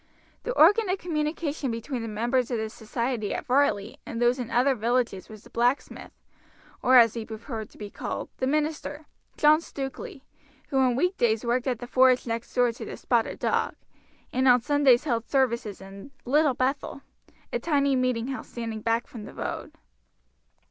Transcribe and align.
The 0.41 0.51
organ 0.53 0.89
of 0.89 0.97
communication 0.97 1.69
between 1.69 2.01
the 2.01 2.07
members 2.07 2.49
of 2.49 2.57
the 2.57 2.71
society 2.71 3.35
at 3.35 3.45
Varley 3.45 3.99
and 4.03 4.19
those 4.19 4.39
in 4.39 4.49
other 4.49 4.73
villages 4.73 5.29
was 5.29 5.43
the 5.43 5.51
blacksmith, 5.51 6.11
or 6.81 6.95
as 6.97 7.13
he 7.13 7.23
preferred 7.23 7.69
to 7.69 7.77
be 7.77 7.91
called, 7.91 8.29
the 8.37 8.47
minister, 8.47 9.05
John 9.37 9.59
Stukeley, 9.59 10.23
who 10.69 10.79
on 10.79 10.95
weekdays 10.95 11.45
worked 11.45 11.67
at 11.67 11.77
the 11.77 11.85
forge 11.85 12.25
next 12.25 12.51
door 12.55 12.71
to 12.71 12.83
the 12.83 12.97
"Spotted 12.97 13.37
Dog," 13.37 13.75
and 14.33 14.47
on 14.47 14.61
Sundays 14.61 15.03
held 15.03 15.27
services 15.29 15.79
in 15.79 16.09
"Little 16.25 16.55
Bethel" 16.55 17.03
a 17.53 17.59
tiny 17.59 17.95
meeting 17.95 18.29
house 18.29 18.47
standing 18.49 18.81
back 18.81 19.05
from 19.05 19.25
the 19.25 19.35
road. 19.35 19.73